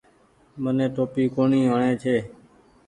[0.63, 2.17] مني ٽوپي ڪونيٚ وڻي ڇي۔